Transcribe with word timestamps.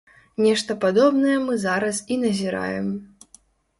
Нешта 0.43 0.75
падобнае 0.85 1.35
мы 1.43 1.59
зараз 1.67 2.01
і 2.17 2.21
назіраем. 2.25 2.87